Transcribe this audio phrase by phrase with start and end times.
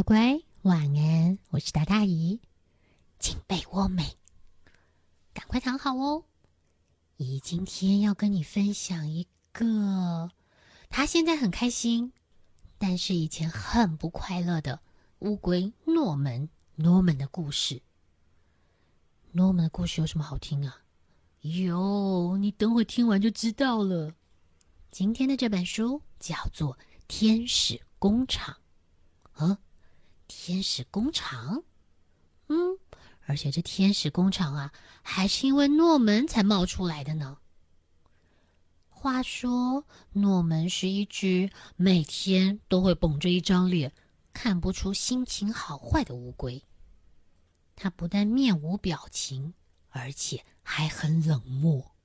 [0.00, 1.38] 乖乖，晚安！
[1.50, 2.40] 我是大大姨，
[3.18, 4.16] 进被窝没？
[5.34, 6.24] 赶快躺好哦。
[7.18, 10.30] 姨今天要跟你分享一个，
[10.88, 12.14] 他现在很开心，
[12.78, 14.80] 但是以前很不快乐的
[15.18, 16.48] 乌龟诺门。
[16.76, 17.82] 诺门的故事。
[19.32, 20.78] 诺门的故事有什么好听啊？
[21.42, 24.14] 有，你等会听完就知道了。
[24.90, 26.74] 今天的这本书叫做
[27.06, 28.54] 《天使工厂》。
[29.42, 29.58] 嗯，
[30.32, 31.64] 天使工厂，
[32.46, 32.78] 嗯，
[33.26, 34.72] 而且这天使工厂啊，
[35.02, 37.38] 还是因为诺门才冒出来的呢。
[38.88, 43.92] 话说，诺门是一只每天都会绷着一张脸，
[44.32, 46.62] 看不出心情好坏的乌龟。
[47.74, 49.54] 他不但面无表情，
[49.88, 51.96] 而且还很冷漠。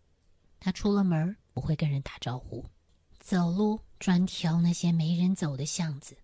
[0.59, 2.66] 他出了门不会跟人打招呼，
[3.20, 6.17] 走路专挑那些没人走的巷子。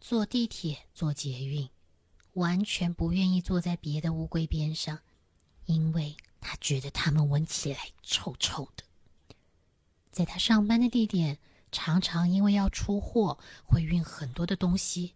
[0.00, 1.68] 坐地铁、坐捷运，
[2.34, 5.00] 完全不愿意坐在别的乌龟边上，
[5.66, 8.84] 因为他觉得它们闻起来臭臭的。
[10.10, 11.38] 在他上班的地点，
[11.70, 15.14] 常常因为要出货，会运很多的东西。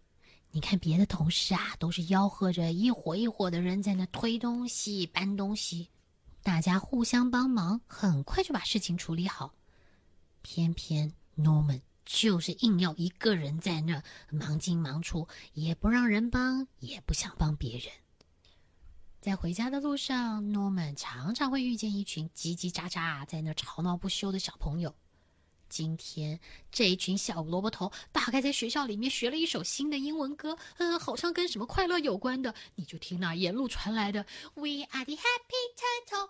[0.51, 5.89] 你看别的同事啊，都是吆喝着一伙一伙的人在那推东西、搬东西，
[6.43, 9.55] 大家互相帮忙，很快就把事情处理好。
[10.41, 11.81] 偏偏 Norman。
[12.05, 17.87] 就是硬要一个人在那忙进忙出，也不让人帮，也不想帮别人。
[19.21, 24.93] 在回家的路上，诺曼常常会遇见一群叽叽喳喳在那吵闹不休的小朋友。
[25.69, 26.39] 今天
[26.71, 32.53] 这一群小萝卜头大概在学校里面学了一首新的英文歌，嗯，好像跟什么快乐有关的。
[32.75, 36.29] 你就听那沿路传来的 “We are the happy turtle,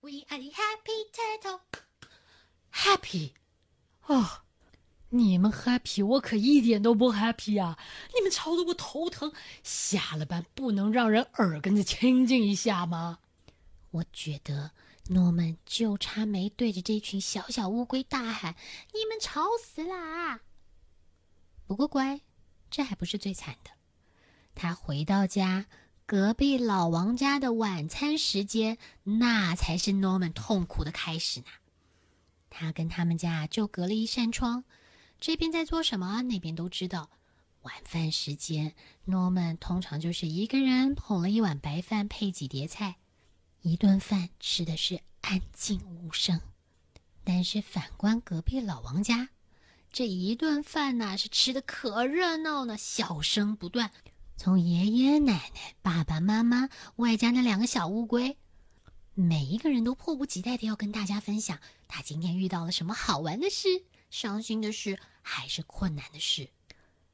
[0.00, 1.60] we are the happy turtle,
[2.72, 3.32] happy”，
[4.06, 4.42] 哦。
[5.12, 7.76] 你们 happy，我可一点都不 happy 啊！
[8.14, 9.32] 你们吵得我头疼，
[9.64, 13.18] 下了班不能让人耳根子清净一下吗？
[13.90, 14.70] 我觉得
[15.08, 18.54] 诺曼就差没对着这群小小乌龟大喊
[18.94, 20.40] ：“你们吵死啦！”
[21.66, 22.20] 不过乖，
[22.70, 23.70] 这还不是最惨的。
[24.54, 25.66] 他回到家，
[26.06, 31.46] 隔壁老王家的晚餐时间，那才是诺曼痛苦的开始呢。
[32.48, 34.62] 他跟他们家就隔了一扇窗。
[35.20, 36.22] 这边在做什么？
[36.22, 37.10] 那边都知道。
[37.62, 42.96] 晚饭时间，诺曼通常就是一个人捧了一碗白饭，配几碟菜，
[43.60, 46.40] 一顿饭吃的是安静无声。
[47.22, 49.28] 但是反观隔壁老王家，
[49.92, 53.90] 这一顿饭呐是吃的可热闹了，笑声不断。
[54.38, 58.38] 从爷爷奶奶、爸爸妈妈，外加那两个小乌龟，
[59.12, 64.98] 每一个人都迫不及待的要跟大家分享他今天遇到了什么好玩的事、伤心的事。
[65.22, 66.48] 还是困难的事，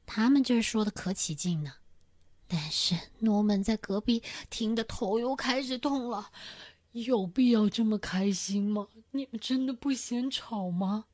[0.05, 1.73] 他们这说的可起劲呢。
[2.47, 6.31] 但是诺曼在隔壁听得头又开始痛了。
[6.93, 8.87] 有必要这么开心吗？
[9.11, 11.05] 你们真的不嫌吵吗？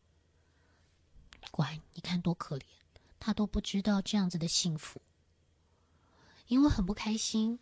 [1.49, 2.63] 乖，你看多可怜，
[3.19, 5.01] 他都不知道这样子的幸福。
[6.47, 7.59] 因为很不开心，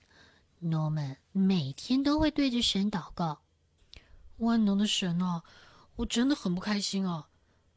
[0.60, 3.42] 诺曼每天都会对着神祷告
[4.38, 5.42] ：“万能的神啊，
[5.96, 7.30] 我真的很不开心啊。”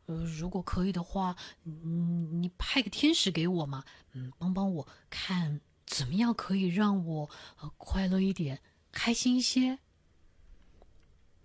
[0.07, 1.35] 呃，如果可以的话，
[1.65, 8.61] 嗯，你派个天使给我嘛，嗯，帮帮我看怎么样可以让我呃快乐一点，
[8.93, 9.79] 开心一些。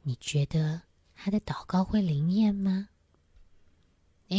[0.04, 0.82] 你觉得
[1.16, 2.90] 他的祷告会灵验吗？
[4.30, 4.38] 哎，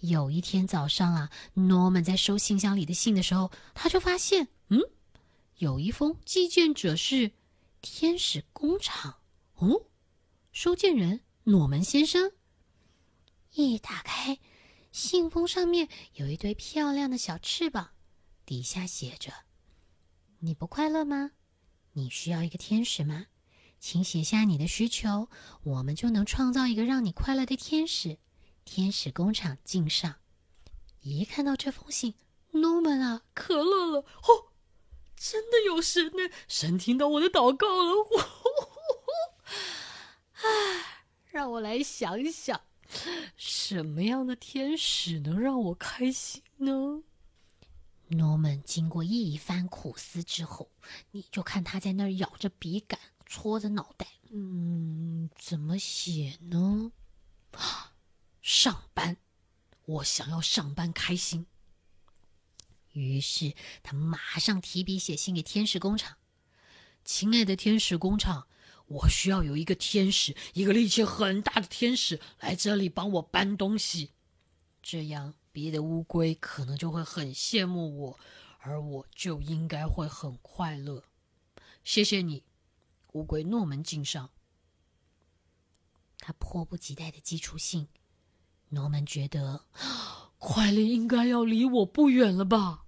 [0.00, 4.80] 有一天早上啊，诺曼在收信箱里的信的时候，他就发现，嗯，
[5.58, 7.30] 有一封寄件者是
[7.80, 9.18] 天使工厂，
[9.56, 9.82] 哦，
[10.52, 12.32] 收件人诺门先生。
[13.54, 14.38] 一打开，
[14.90, 17.90] 信封上面有一对漂亮的小翅膀，
[18.44, 19.32] 底下写着
[20.40, 21.30] ：“你不快乐吗？
[21.92, 23.26] 你需要一个天使吗？
[23.78, 25.28] 请写下你的需求，
[25.62, 28.18] 我们就能创造一个让你快乐的天使。
[28.64, 30.16] 天使工厂敬上。”
[31.02, 32.14] 一看到这封信
[32.52, 33.98] ，Norman 啊，可乐了！
[34.00, 34.50] 哦，
[35.14, 36.28] 真的有神呢！
[36.48, 38.04] 神听到我的祷告了！
[40.32, 42.60] 唉， 让我来想想。
[43.36, 47.02] 什么样的天使能让我开心呢？
[48.08, 50.70] 诺曼经过一番苦思之后，
[51.12, 54.06] 你就看他在那儿咬着笔杆，搓着脑袋。
[54.30, 56.92] 嗯，怎么写呢？
[58.42, 59.16] 上班，
[59.86, 61.46] 我想要上班开心。
[62.92, 66.16] 于是他马上提笔写信给天使工厂
[67.04, 68.46] ：“亲爱的天使工厂。”
[68.94, 74.12] 我需要有一个天使，一个力气很大的天使来这里帮我搬东西，
[74.80, 78.20] 这样别的乌龟可能就会很羡慕我，
[78.60, 81.02] 而我就应该会很快乐。
[81.82, 82.44] 谢谢你，
[83.12, 84.30] 乌龟诺门敬上。
[86.18, 87.88] 他迫不及待的寄出信。
[88.68, 89.64] 诺门觉得，
[90.38, 92.84] 快乐应该要离我不远了吧？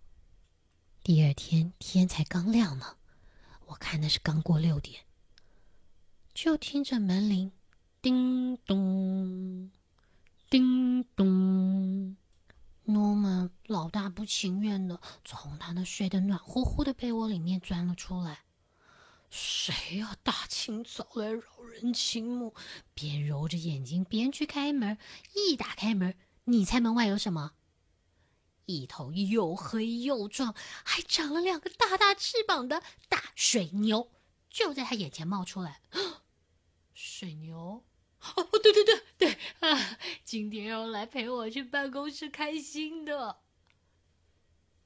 [1.03, 2.97] 第二天天才刚亮呢，
[3.67, 5.06] 我看的是刚过六点，
[6.36, 7.50] 就听着门铃
[8.02, 9.70] 叮咚，
[10.50, 12.14] 叮咚。
[12.84, 18.40] 诺曼老大不情愿的从他那睡得暖乎乎的被窝里面钻了出来。
[19.30, 20.14] 谁呀？
[20.22, 21.40] 大清早来扰
[21.72, 22.52] 人清梦，
[22.92, 24.98] 边揉着眼睛边去开门。
[25.34, 27.52] 一打开门，你猜门外有什么？
[28.66, 30.54] 一头又黑又壮，
[30.84, 34.10] 还长了两个大大翅膀的大水牛，
[34.50, 35.80] 就在他眼前冒出来。
[36.98, 37.84] 水牛？
[38.37, 39.98] 哦，对对对对啊！
[40.25, 43.37] 今天要来陪我去办公室开心的。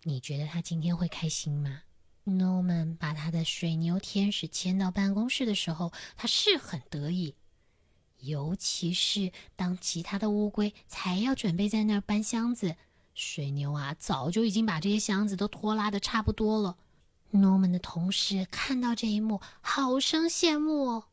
[0.03, 1.83] 你觉得他今天会开心吗
[2.27, 7.37] ？Norman 把他的水牛天使牵到办公室的时候，他是很得意。
[8.19, 12.75] 尤其是当其他的乌龟才要准备在那儿搬箱子，
[13.15, 16.77] 水牛啊早就已经把这些箱子都拖拉的差不多了。
[17.33, 21.05] Norman 的同事看到这一幕，好生羡慕哦。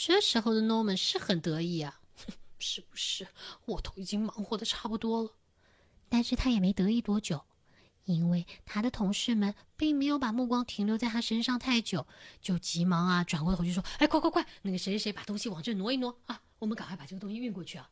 [0.00, 2.00] 这时候的 Norman 是很得意啊，
[2.60, 3.26] 是不是？
[3.66, 5.32] 我都已经忙活的差不多了，
[6.08, 7.44] 但是他也没得意多久。
[8.04, 12.06] 因为他的同事们并没有把目光停留在他身上太久，
[12.40, 17.90] 就急忙啊转过头去说：“哎，快快快，那个谁谁谁把东西往这挪一挪啊，我们赶快把这个东西运过去啊！”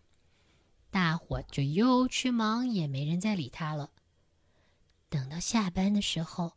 [0.90, 3.90] 大伙就又去忙，也没人再理他了。
[5.10, 6.56] 等到下班的时候，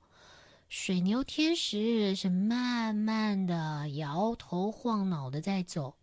[0.70, 5.96] 水牛天使是慢慢的摇头晃脑的在走，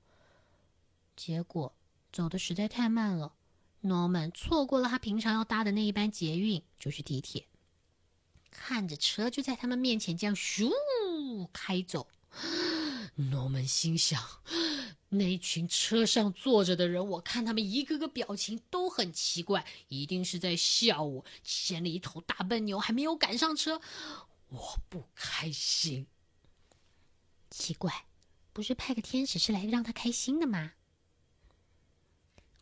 [1.15, 1.73] 结果
[2.13, 3.33] 走的实在太慢了。
[3.83, 7.47] 诺曼错过了他平常要搭的那一班捷运，就是地铁。
[8.51, 10.69] 看着车就在他们面前这样咻
[11.53, 12.09] 开走
[13.15, 14.21] 诺曼心想：
[15.11, 23.81] 那群车上坐着的人，我看他们一个个表情都很奇怪，一定是在笑我牵了一头大笨牛还没有赶上车。
[24.49, 26.07] 我不开心。
[27.51, 28.07] 奇怪，
[28.53, 30.73] 不是派个天使是来让他开心的吗？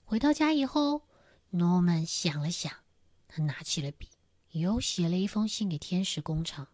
[0.04, 1.02] 回到家以后。
[1.50, 2.80] 诺曼想了想，
[3.28, 4.08] 他拿起了笔，
[4.50, 6.66] 又写了一封信给天使工厂。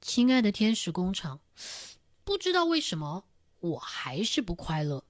[0.00, 1.40] 亲爱的天使工厂，
[2.22, 3.24] 不知道为什么
[3.58, 5.04] 我还是不快乐。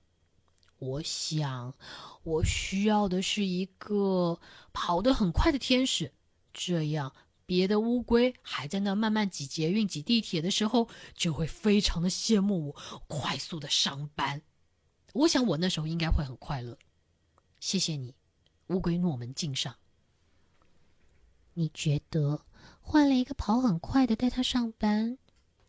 [0.79, 1.75] 我想，
[2.23, 4.41] 我需要的是一个
[4.73, 6.15] 跑得很快的天使，
[6.55, 7.15] 这样
[7.47, 14.43] 别的乌龟还在那慢慢挤捷运、挤地铁的时候，就会非常的羡慕我快速的上班。
[15.13, 16.79] 我想，我那时候应该会很快乐。
[17.61, 18.15] 谢谢你，
[18.69, 19.77] 乌龟诺门敬上。
[21.55, 22.47] 你觉得
[22.81, 25.19] 换了一个跑很快的带他上班，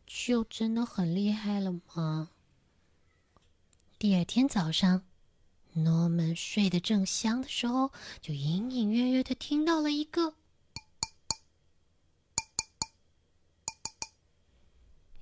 [0.06, 2.32] 就真的很厉害了吗？
[4.00, 5.04] 第二天早上，
[5.74, 7.92] 诺门睡得正香的时候，
[8.22, 10.36] 就隐隐约约的听到了一个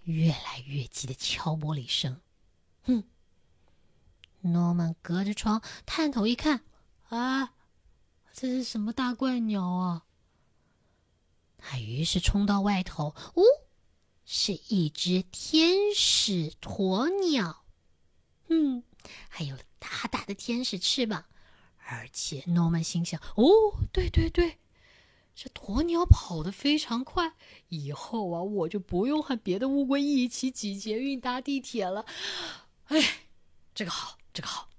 [0.03, 2.19] 越来越急的敲玻璃声。
[2.83, 3.03] 哼！
[4.42, 6.63] 诺曼隔着窗探头一看，
[7.09, 7.53] 啊，
[8.33, 10.06] 这是什么大怪鸟啊？
[11.59, 13.43] 他于是冲到外头，呜，
[14.25, 17.63] 是一只天使鸵鸟，
[18.48, 18.84] 嗯，
[19.29, 21.25] 还有大大的天使翅膀。
[21.86, 23.46] 而且诺曼心想：哦，
[23.93, 24.58] 对对对，
[25.36, 27.34] 这鸵鸟跑得非常快，
[27.70, 32.06] 以后啊，我就不用和别的乌龟一起挤捷运搭地铁了。
[32.86, 33.00] 哎，
[33.74, 34.18] 这个好。
[34.34, 34.70] 这个好，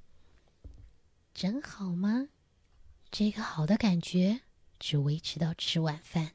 [1.35, 2.29] 真好吗？
[3.11, 4.41] 这个好的感觉
[4.79, 6.33] 只维持到吃晚饭，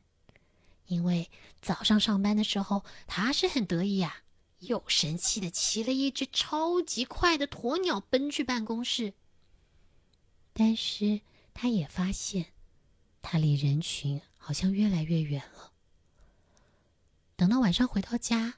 [0.86, 4.18] 因为早上上班的时候他是很得意呀，
[4.60, 9.16] 又神气的骑了一只超级快的鸵鸟奔去办公室。
[10.54, 11.22] 但是
[11.56, 12.54] 他也发现，
[13.29, 15.74] 他离人群好像越来越远了。
[17.36, 18.53] 等到晚上回到家。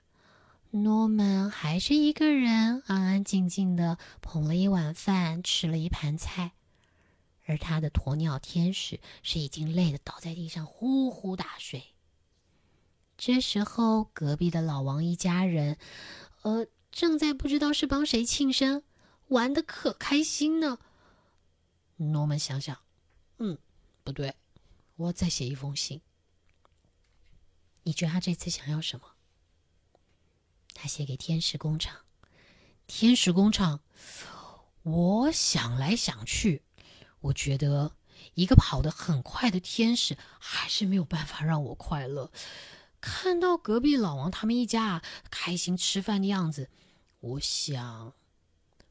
[0.70, 6.52] 诺曼还是一个人，安安静静的捧了一碗饭，吃了一盘菜，
[7.48, 11.84] 而他的鸵鸟天使是已经累得倒在地上呼呼大睡。
[13.18, 15.80] 这时候，隔壁的老王一家人，
[16.44, 18.84] 呃，正在不知道是帮谁庆生，
[19.30, 20.78] 玩的可开心呢。
[21.96, 22.78] 诺曼想想，
[23.40, 23.58] 嗯，
[24.04, 24.36] 不对，
[25.00, 26.02] 我再写一封信。
[27.84, 29.06] 你觉得他这次想要什么？
[30.74, 32.02] 他写给天使工厂，
[32.86, 33.80] 天使工厂，
[34.84, 36.64] 我想来想去，
[37.22, 37.96] 我觉得
[38.34, 42.32] 一个跑得很快的天使还是没有办法让我快乐。
[43.00, 45.02] 看到隔壁老王他们一家
[45.32, 46.70] 开心吃饭的样子，
[47.22, 48.14] 我想，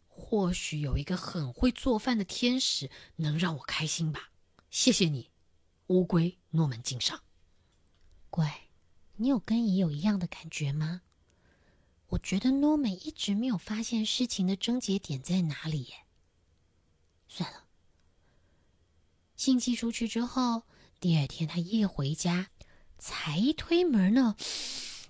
[0.07, 4.31] 或许有一个很会做饭的天使能让我开心吧。
[4.71, 5.31] 谢谢你，
[5.89, 7.23] 乌龟诺门敬上。
[8.31, 8.69] 乖，
[9.17, 11.03] 你有跟姨有一样的感觉吗？
[12.09, 16.07] 我觉得诺门一直没有发现事情的症结点在哪里耶。
[17.27, 17.65] 算了。
[19.37, 20.63] 信寄出去之后，
[21.01, 22.49] 第二天他一回家，
[22.99, 24.37] 才一推门呢，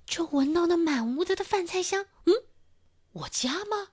[0.05, 2.07] 就闻到那满屋子的饭菜香。
[2.27, 2.35] 嗯，
[3.13, 3.93] 我家吗？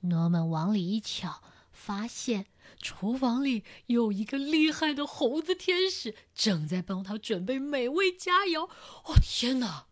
[0.00, 2.46] 诺曼往里一瞧，发现
[2.84, 8.68] 厨房里有一个厉害的猴子天使，正在帮他准备美味佳肴。
[9.04, 9.86] 哦，天哪，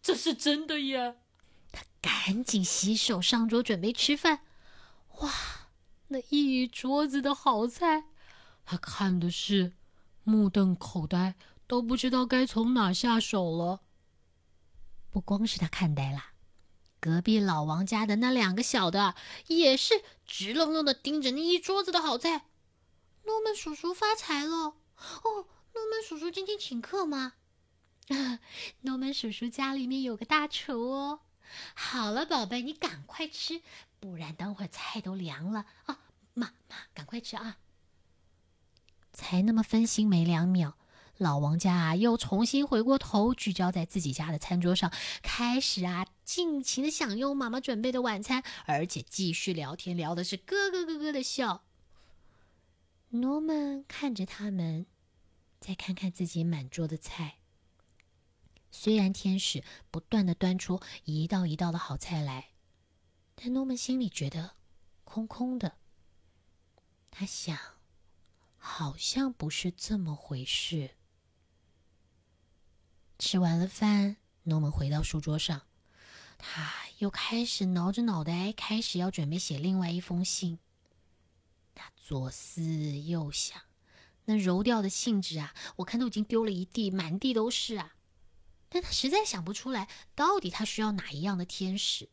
[0.00, 1.16] 这是真的耶！
[1.72, 4.42] 他赶紧洗手上桌准备吃饭。
[5.18, 5.30] 哇，
[6.06, 8.04] 那一桌子的好菜！
[8.64, 9.72] 他看的是
[10.22, 11.34] 目瞪口呆，
[11.66, 13.80] 都不知道该从哪下手了。
[15.10, 16.22] 不光是他看呆了，
[17.06, 19.14] 隔壁老王家的那两个小的
[19.46, 22.46] 也是直愣愣的盯着那一桌子的好菜。
[23.26, 24.56] 诺曼叔叔发财了！
[24.56, 27.34] 哦，诺曼叔叔今天请客吗？
[28.82, 31.20] 诺曼叔叔家里面有个大厨哦。
[31.76, 33.62] 好了，宝贝，你赶快吃，
[34.00, 36.00] 不然等会儿菜都凉了啊！
[36.34, 37.58] 妈妈，赶快吃啊！
[39.12, 40.76] 才那么分心没两秒，
[41.18, 51.64] 老王家啊又重新回过头，聚焦在自己家的餐桌上，开始啊尽情的享用妈妈准备的晚餐，而且继续聊天，聊的是咯咯咯咯的笑。
[53.10, 54.84] 诺曼看着他们，
[55.60, 57.38] 再看看自己满桌的菜。
[58.70, 62.48] 虽然天使不断的端出一道一道的好菜来，
[63.34, 64.56] 但诺曼心里觉得
[65.04, 65.78] 空空的。
[67.10, 67.56] 他想。
[68.68, 70.96] 好像不是这么回事。
[73.16, 75.62] 吃完了饭，诺曼回到书桌上，
[76.38, 80.58] 他又开始挠着脑袋，开始要准备写另外一封信。
[81.74, 82.62] 他左思
[83.00, 83.60] 右想，
[84.24, 87.94] 那揉掉的信纸啊，我看都已经丢了一地，满地都是啊。
[88.68, 92.08] 但他实在想不出来，到底他需要哪一样的天使？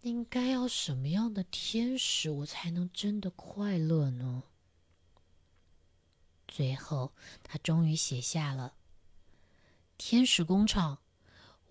[0.00, 4.42] 应该要什么样的天使，我才能真的快乐呢？
[6.48, 8.74] 最后，他终于写下了
[9.96, 10.98] “天使工厂”。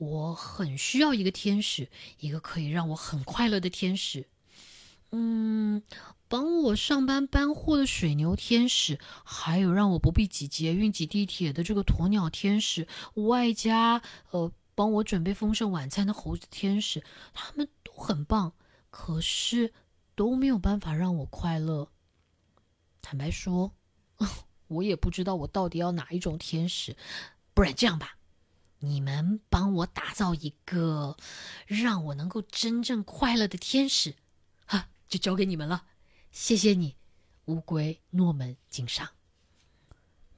[0.02, 4.28] 我很需要一个天使，一个可以让我很快乐的天使。
[5.12, 5.84] 嗯，
[6.28, 18.54] 帮我上班搬货的水牛天使，还有让我不必挤捷运、挤地铁的这个鸵鸟天使，外加呃，帮我准备丰盛晚餐的猴子天使，他们都很棒，
[18.90, 19.72] 可是
[20.16, 21.92] 都没有办法让我快乐。
[23.04, 23.72] 坦白说。
[24.68, 26.96] 我也不知道我到底要哪一种天使，
[27.54, 28.16] 不然这样吧，
[28.82, 31.18] 你们帮我打造一个
[31.66, 34.16] 让我能够真正快乐的天使，
[34.66, 35.86] 哈，就交给你们了。
[36.32, 36.98] 谢谢你，
[37.46, 39.10] 乌龟诺门敬上。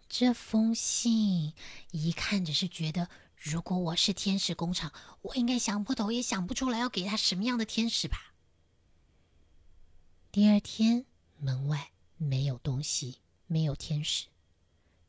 [0.07, 1.53] 这封信
[1.91, 8.33] 一看只是觉得，如果我是天使工厂，我应该想破头也想不出来要给他什么样的天使吧。
[10.31, 11.05] 第二天，
[11.37, 13.19] 门外没有东西。
[13.45, 14.27] 没有天使。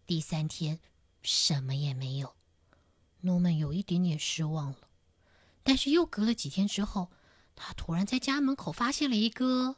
[0.05, 0.81] 第三天，
[1.23, 2.35] 什么也没有。
[3.25, 4.88] 诺曼有一点点失望了。
[5.62, 7.11] 但是又隔了几天之后，
[7.54, 9.76] 他突然在家门口发现了一个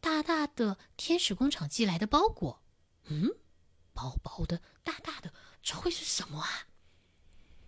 [0.00, 2.62] 大大的天使工厂寄来的包裹。
[3.04, 3.30] 嗯，
[3.92, 5.32] 薄薄的、大大的，
[5.62, 6.66] 这会是什么啊？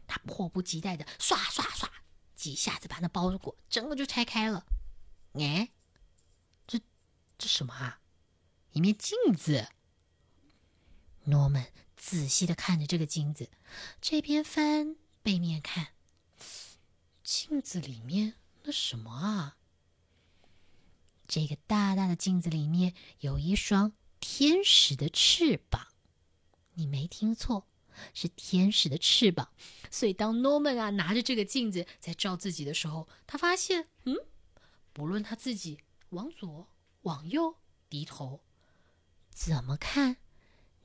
[0.07, 1.91] 他迫不及待的刷刷刷
[2.35, 4.67] 几下子把那包裹整个就拆开了。
[5.35, 5.71] 哎，
[6.67, 6.81] 这
[7.39, 8.01] 这什么啊？
[8.73, 9.69] 一面镜子。
[11.25, 13.49] 诺曼仔细的看着这个镜子，
[14.01, 15.89] 这边翻，背面看。
[17.23, 19.57] 镜子里面那什么啊？
[21.27, 25.89] 这个大大的镜子里面有一双天使的翅膀。
[26.75, 27.67] 你没听错，
[28.13, 29.51] 是天使的翅膀。
[29.91, 34.17] 所以当诺曼啊拿着这个镜子在照自己的时候，他发现，嗯，
[34.93, 35.79] 不论他自己
[36.11, 36.69] 往左、
[37.03, 37.57] 往右
[37.89, 38.43] 低头，
[39.31, 40.17] 怎么看？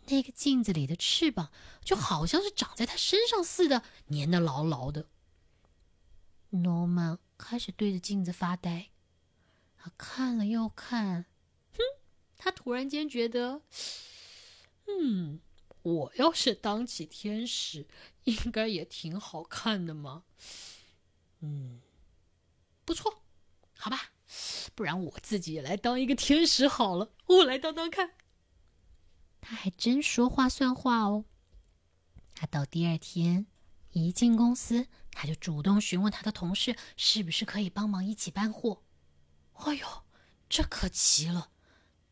[0.08, 1.52] 那个镜子里的翅膀
[1.84, 5.08] 就好像是长在他身上似的，粘得牢牢的。
[6.50, 8.90] 诺曼开始对着镜子发呆，
[9.78, 11.26] 他看了又看，
[11.74, 11.80] 哼，
[12.38, 13.62] 他突然间觉得，
[14.88, 15.42] 嗯，
[15.84, 17.86] 我要是当起天使，
[18.24, 20.24] 应该也挺好看的嘛。
[21.42, 21.82] 嗯，
[22.86, 23.22] 不错，
[23.78, 24.12] 好吧，
[24.74, 28.14] 不然我自己也来当一个天使好了，我来当当看。
[29.42, 31.26] 他还真说话算话哦。
[32.36, 33.48] 他到第二天
[33.92, 38.84] 一进公司，他就主动询问他的同事是不是可以帮忙一起搬货。
[39.54, 39.88] 哎呦，
[40.48, 41.50] 这可奇了！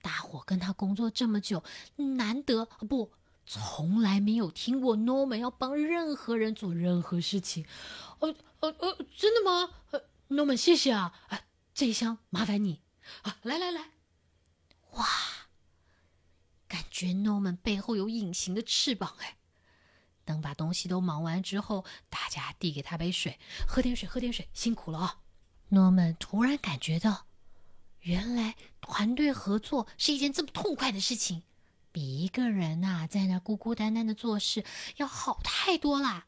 [0.02, 1.64] 大伙跟他工作这么久，
[1.96, 3.12] 难得不
[3.46, 7.66] 从来没有听过 Norm 要帮任何人做任何事情。
[8.20, 9.72] 呃呃呃，真的吗？
[9.92, 11.14] 呃，Norman，谢谢啊！
[11.28, 12.82] 哎，这一箱麻烦你
[13.22, 13.38] 啊！
[13.44, 13.92] 来来来，
[14.94, 15.06] 哇，
[16.96, 19.36] 觉 Norman 背后有隐形的翅膀哎。
[20.24, 23.38] 等把东西都忙完之后，大家递给他杯水，
[23.68, 25.20] 喝点水，喝点水，辛苦了啊
[25.70, 27.28] ！Norman 突然感觉到，
[28.00, 31.44] 原来团队合作是一件这么痛快的事情，
[31.92, 34.64] 比一个人呐在那孤孤单单的做事
[34.96, 36.26] 要好太多啦。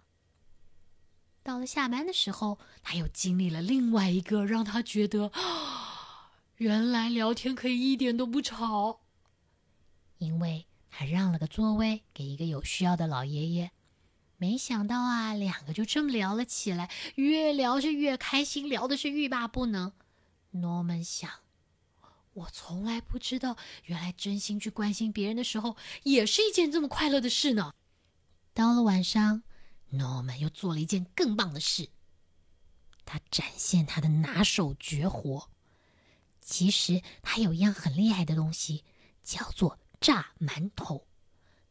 [1.41, 5.31] 到了下班的时候，他又经历了另外一个让他觉得，
[6.57, 8.99] 原来聊天可以一点都不吵，
[10.17, 13.71] 因为他让了个座位给一个有需要的老爷爷。
[14.37, 19.91] 没想到啊，两个就这么聊了起来，越聊是越开心，聊的是欲罢不能。
[20.53, 21.29] Norman 想，
[22.33, 27.73] 我从来不知道，原来真心去关心别人的时候，也是一件这么快乐的事呢。
[28.53, 29.41] 到了晚上
[29.91, 31.89] ，Norman 又做了一件更棒的事，
[33.05, 35.49] 他展现他的拿手绝活。
[36.41, 38.83] 其实他有一样很厉害的东西，
[39.23, 41.07] 叫做炸馒头。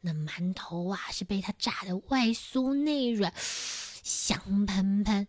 [0.00, 5.26] 那馒头啊，是被他炸的外酥内软，香喷喷。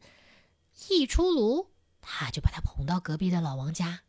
[0.89, 4.01] 一出炉，他就把它捧到隔壁的老王家。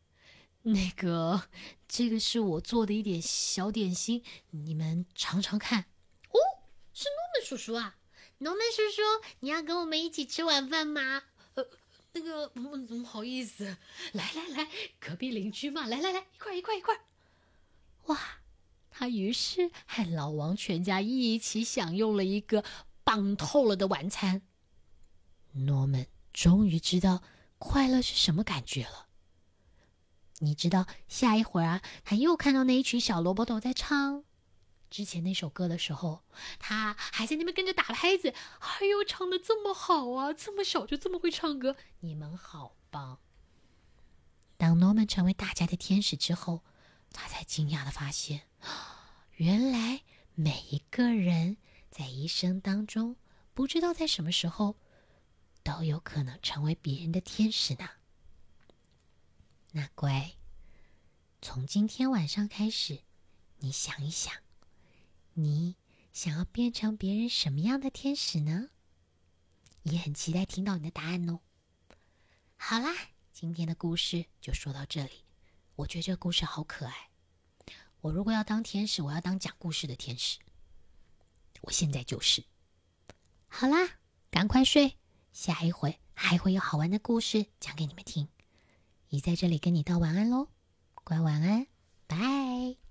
[0.63, 1.49] 那个，
[1.87, 5.87] 这个是我做的一点小点心，你们尝尝看。
[6.29, 6.39] 哦，
[6.93, 7.97] 是诺曼叔叔啊！
[8.39, 9.03] 诺曼叔叔，
[9.41, 11.23] 你要跟我们一起吃晚饭吗？
[11.55, 11.67] 呃，
[12.13, 13.79] 那个，不好意思。
[14.13, 14.69] 来来来，
[15.01, 17.01] 隔壁邻居嘛，来来来，一块一块一块。
[18.07, 18.38] 哇！
[18.99, 22.65] 他于是和老王全家一起享用了一个
[23.05, 24.43] 棒透了的晚餐。
[25.53, 27.23] 诺曼终于知道
[27.59, 29.07] 快乐是什么感觉了。
[30.41, 34.25] 你知道，下一会儿啊，他又看到那一群小萝卜头在唱
[34.91, 36.25] 之前那首歌的时候，
[36.59, 38.35] 他还在那边跟着打拍子。
[38.59, 40.33] 哎呦，唱的这么好啊！
[40.33, 43.21] 这么小就这么会唱歌，你们好棒！
[44.57, 46.65] 当诺曼成为大家的天使之后。
[47.13, 48.43] 他才惊讶的发现，
[49.37, 50.03] 原来
[50.35, 51.57] 每一个人
[51.91, 53.17] 在一生当中，
[53.55, 54.77] 不知道在什么时候，
[55.63, 57.89] 都有可能成为别人的天使呢。
[59.73, 60.35] 那乖，
[61.43, 63.03] 从今天晚上开始，
[63.59, 64.33] 你想一想，
[65.35, 65.77] 你
[66.13, 68.71] 想要变成别人什么样的天使呢？
[69.83, 71.41] 也很期待听到你的答案哦。
[72.57, 72.93] 好啦，
[73.33, 75.28] 今天的故事就说到这里。
[75.79, 76.93] 我觉得这个故事好可爱。
[78.01, 80.39] 我如果要当天使，我要当讲故事的天使。
[81.63, 82.45] 我现在就是。
[83.47, 83.89] 好啦，
[84.29, 84.97] 赶快睡，
[85.33, 88.29] 下一回还会有好玩的故事讲给你们听。
[89.09, 90.49] 姨在这里跟你道晚安喽，
[91.05, 91.69] 乖晚安，
[92.09, 92.88] 拜。